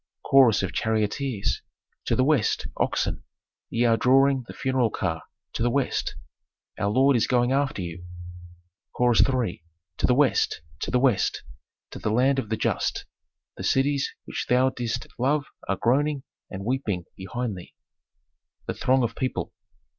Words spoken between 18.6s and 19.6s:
_The throng of people.